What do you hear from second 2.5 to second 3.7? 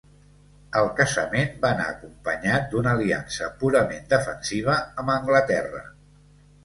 d'una aliança